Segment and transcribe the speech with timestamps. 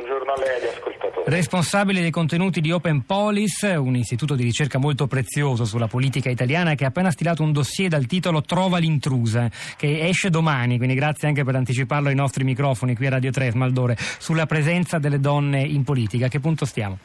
[0.00, 1.30] buongiorno a lei e agli ascoltatori.
[1.30, 6.74] Responsabile dei contenuti di Open Polis, un istituto di ricerca molto prezioso sulla politica italiana
[6.74, 11.28] che ha appena stilato un dossier dal titolo Trova l'intrusa, che esce domani, quindi grazie
[11.28, 15.60] anche per anticiparlo ai nostri microfoni qui a Radio 3 Smaldore, sulla presenza delle donne
[15.60, 16.26] in politica.
[16.26, 16.96] A che punto stiamo?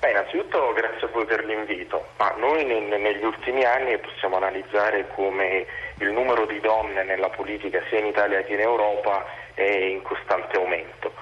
[0.00, 5.66] Beh, innanzitutto grazie a voi per l'invito, ma noi negli ultimi anni possiamo analizzare come
[5.98, 9.24] il numero di donne nella politica sia in Italia che in Europa
[9.54, 11.12] è in costante aumento.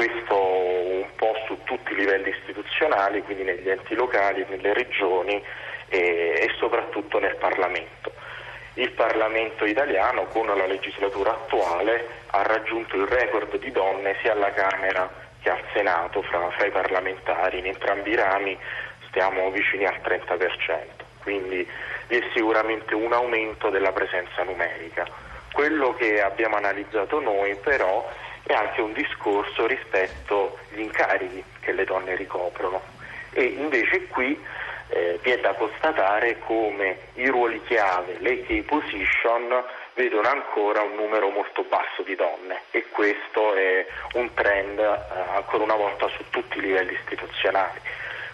[0.00, 5.44] Questo un po' su tutti i livelli istituzionali, quindi negli enti locali, nelle regioni
[5.90, 8.10] e, e soprattutto nel Parlamento.
[8.76, 14.50] Il Parlamento italiano con la legislatura attuale ha raggiunto il record di donne sia alla
[14.52, 15.06] Camera
[15.42, 18.58] che al Senato fra, fra i parlamentari, in entrambi i rami
[19.08, 20.86] stiamo vicini al 30%,
[21.22, 21.68] quindi
[22.06, 25.06] vi è sicuramente un aumento della presenza numerica.
[25.52, 28.08] Quello che abbiamo analizzato noi però
[28.44, 32.98] è anche un discorso rispetto agli incarichi che le donne ricoprono
[33.32, 34.38] e invece qui
[34.88, 39.62] eh, vi è da constatare come i ruoli chiave, le key position,
[39.94, 44.98] vedono ancora un numero molto basso di donne e questo è un trend eh,
[45.34, 47.80] ancora una volta su tutti i livelli istituzionali.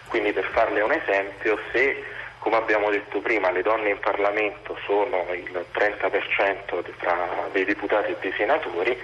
[0.09, 2.05] Quindi per farle un esempio, se
[2.39, 8.17] come abbiamo detto prima le donne in Parlamento sono il 30% tra dei deputati e
[8.21, 8.97] dei senatori,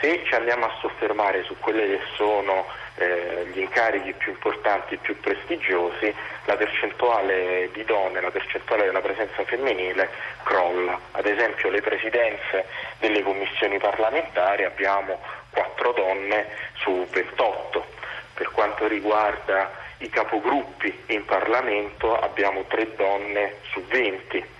[0.00, 2.66] se ci andiamo a soffermare su quelli che sono
[2.96, 9.44] eh, gli incarichi più importanti più prestigiosi, la percentuale di donne, la percentuale della presenza
[9.44, 10.08] femminile
[10.42, 10.98] crolla.
[11.12, 12.66] Ad esempio le presidenze
[12.98, 15.18] delle commissioni parlamentari abbiamo
[15.50, 17.86] 4 donne su 28.
[18.34, 24.54] Per quanto riguarda i capogruppi in Parlamento abbiamo 3 donne su 20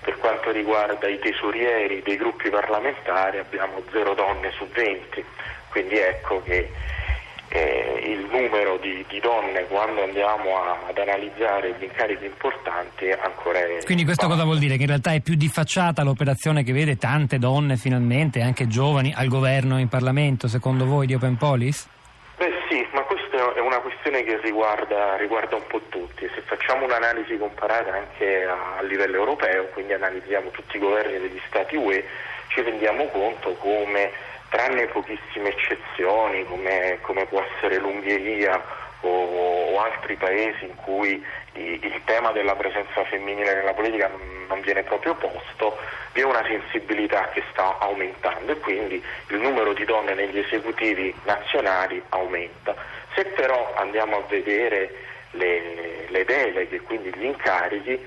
[0.00, 5.24] per quanto riguarda i tesorieri dei gruppi parlamentari abbiamo 0 donne su 20,
[5.70, 6.70] quindi ecco che
[7.52, 13.58] eh, il numero di, di, donne quando andiamo a, ad analizzare gli incarichi importanti ancora
[13.58, 14.38] è Quindi questo basso.
[14.38, 14.76] cosa vuol dire?
[14.76, 19.12] Che in realtà è più di facciata l'operazione che vede tante donne finalmente, anche giovani,
[19.14, 21.88] al governo e in Parlamento, secondo voi di Open Police?
[23.54, 26.28] È una questione che riguarda, riguarda, un po' tutti.
[26.34, 31.40] Se facciamo un'analisi comparata anche a, a, livello europeo, quindi analizziamo tutti i governi degli
[31.46, 32.04] Stati UE,
[32.48, 34.10] ci rendiamo conto come,
[34.48, 38.62] tranne pochissime eccezioni, come, come può essere l'Ungheria
[39.00, 41.24] o, o, altri paesi in cui
[41.54, 44.10] il tema della presenza femminile nella politica
[44.48, 45.78] non viene proprio posto,
[46.12, 51.14] vi è una sensibilità che sta aumentando e quindi il numero di donne negli esecutivi
[51.24, 52.74] nazionali aumenta.
[53.14, 54.92] Se però andiamo a vedere
[55.32, 57.98] le, le deleghe, quindi gli incarichi,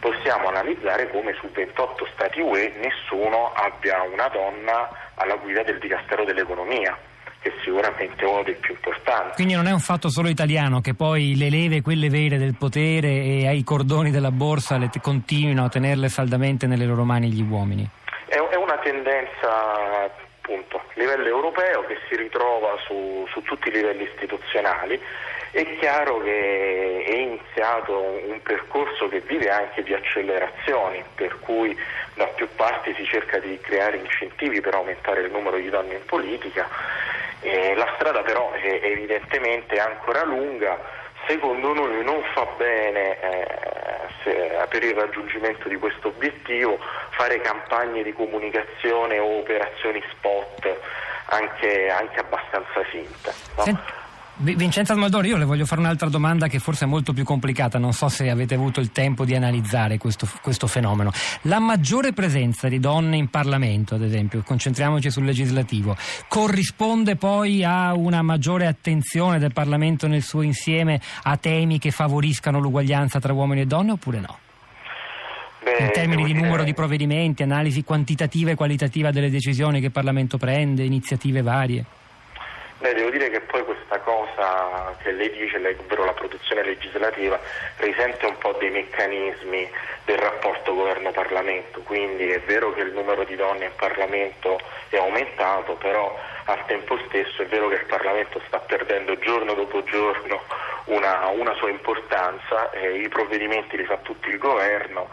[0.00, 6.24] possiamo analizzare come su 28 Stati UE nessuno abbia una donna alla guida del Dicastero
[6.24, 6.96] dell'Economia
[7.40, 9.34] che sicuramente è uno dei più importanti.
[9.34, 13.08] Quindi non è un fatto solo italiano che poi le leve, quelle vere del potere
[13.08, 17.42] e ai cordoni della borsa le t- continuino a tenerle saldamente nelle loro mani gli
[17.42, 17.88] uomini?
[18.26, 20.10] È, è una tendenza
[20.48, 25.00] appunto a livello europeo che si ritrova su, su tutti i livelli istituzionali.
[25.50, 27.98] È chiaro che è iniziato
[28.28, 31.76] un percorso che vive anche di accelerazioni, per cui
[32.14, 36.04] da più parti si cerca di creare incentivi per aumentare il numero di donne in
[36.04, 36.68] politica
[37.40, 40.78] eh, la strada però è, evidentemente ancora lunga,
[41.26, 43.46] secondo noi non fa bene eh,
[44.24, 46.78] se, per il raggiungimento di questo obiettivo
[47.10, 50.76] fare campagne di comunicazione o operazioni spot
[51.26, 53.32] anche, anche abbastanza finte.
[53.56, 53.96] No?
[54.40, 57.92] Vincenzo Almaldori, io le voglio fare un'altra domanda che forse è molto più complicata, non
[57.92, 61.10] so se avete avuto il tempo di analizzare questo, questo, fenomeno.
[61.42, 65.96] La maggiore presenza di donne in Parlamento, ad esempio, concentriamoci sul legislativo,
[66.28, 72.60] corrisponde poi a una maggiore attenzione del Parlamento nel suo insieme a temi che favoriscano
[72.60, 74.38] l'uguaglianza tra uomini e donne oppure no?
[75.64, 79.92] Beh, in termini di numero di provvedimenti, analisi quantitativa e qualitativa delle decisioni che il
[79.92, 81.84] Parlamento prende, iniziative varie?
[82.80, 87.40] Beh, devo dire che poi questa cosa che lei dice, ovvero la produzione legislativa,
[87.78, 89.68] risente un po' dei meccanismi
[90.04, 94.60] del rapporto governo-Parlamento, quindi è vero che il numero di donne in Parlamento
[94.90, 99.82] è aumentato, però al tempo stesso è vero che il Parlamento sta perdendo giorno dopo
[99.82, 100.40] giorno
[100.84, 105.08] una, una sua importanza, eh, i provvedimenti li fa tutto il governo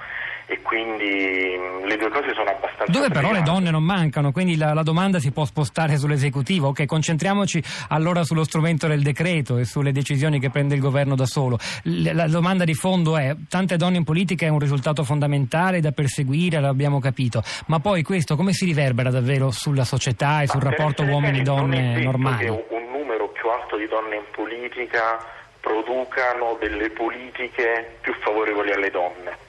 [0.47, 2.91] e quindi mm, le due cose sono abbastanza...
[2.91, 6.69] Dove però le donne non mancano, quindi la, la, domanda si può spostare sull'esecutivo.
[6.69, 11.25] Ok, concentriamoci allora sullo strumento del decreto e sulle decisioni che prende il governo da
[11.25, 11.57] solo.
[11.83, 15.91] La, la domanda di fondo è, tante donne in politica è un risultato fondamentale da
[15.91, 20.69] perseguire, l'abbiamo capito, ma poi questo come si riverbera davvero sulla società e sul ma
[20.69, 22.49] rapporto uomini-donne normale?
[22.49, 25.17] un numero più alto di donne in politica
[25.59, 29.44] producano delle politiche più favorevoli alle donne.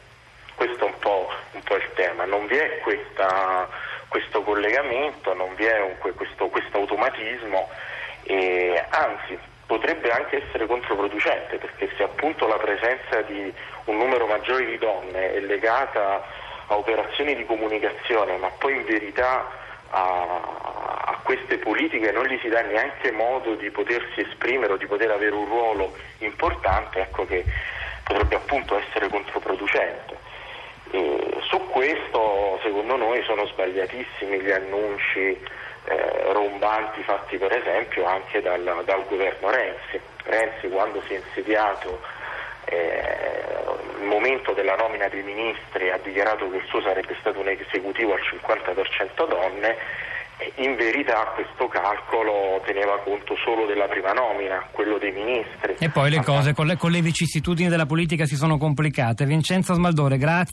[0.56, 3.69] Questo è un po', un po il tema, non vi è questa,
[4.08, 7.69] questo collegamento, non vi è un, questo, automatismo
[8.91, 13.53] anzi potrebbe anche essere controproducente perché se appunto la presenza di
[13.85, 16.25] un numero maggiore di donne è legata
[16.67, 19.49] a operazioni di comunicazione ma poi in verità
[19.91, 20.02] a,
[21.05, 25.11] a, queste politiche non gli si dà neanche modo di potersi esprimere o di poter
[25.11, 27.44] avere un ruolo importante, ecco che
[28.02, 30.25] potrebbe appunto essere controproducente.
[30.97, 35.39] E su questo secondo noi sono sbagliatissimi gli annunci
[35.85, 40.01] eh, rombanti fatti per esempio anche dal, dal governo Renzi.
[40.25, 42.01] Renzi quando si è insediato
[42.65, 43.65] eh,
[44.01, 48.15] il momento della nomina dei ministri ha dichiarato che il suo sarebbe stato un esecutivo
[48.15, 49.77] al 50% donne,
[50.57, 55.77] in verità questo calcolo teneva conto solo della prima nomina, quello dei ministri.
[55.79, 59.25] E poi le cose con le, con le vicissitudini della politica si sono complicate.
[59.25, 60.45] Vincenzo Smaldore, grazie.